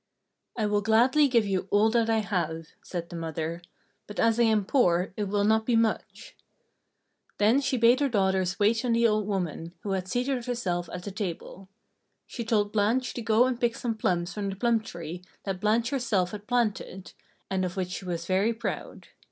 "I 0.57 0.65
will 0.65 0.81
gladly 0.81 1.27
give 1.27 1.45
you 1.45 1.67
all 1.69 1.91
that 1.91 2.09
I 2.09 2.21
have," 2.21 2.69
said 2.81 3.09
the 3.09 3.15
mother, 3.15 3.61
"but 4.07 4.19
as 4.19 4.39
I 4.39 4.43
am 4.45 4.65
poor, 4.65 5.13
it 5.15 5.25
will 5.25 5.43
not 5.43 5.63
be 5.63 5.75
much." 5.75 6.35
Then 7.37 7.61
she 7.61 7.77
bade 7.77 7.99
her 7.99 8.09
daughters 8.09 8.57
wait 8.59 8.83
on 8.83 8.93
the 8.93 9.07
old 9.07 9.27
woman, 9.27 9.75
who 9.83 9.91
had 9.91 10.07
seated 10.07 10.45
herself 10.47 10.89
at 10.91 11.03
the 11.03 11.11
table. 11.11 11.69
She 12.25 12.43
told 12.43 12.71
Blanche 12.73 13.13
to 13.13 13.21
go 13.21 13.45
and 13.45 13.61
pick 13.61 13.75
some 13.75 13.93
plums 13.93 14.33
from 14.33 14.49
the 14.49 14.55
plum 14.55 14.79
tree 14.79 15.23
that 15.43 15.61
Blanche 15.61 15.91
herself 15.91 16.31
had 16.31 16.47
planted, 16.47 17.13
and 17.51 17.63
of 17.63 17.77
which 17.77 17.89
she 17.91 18.05
was 18.05 18.25
very 18.25 18.55
proud. 18.55 19.09